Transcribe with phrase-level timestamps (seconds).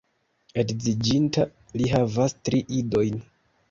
[0.63, 1.47] Edziĝinta,
[1.79, 3.27] li havas tri idojn.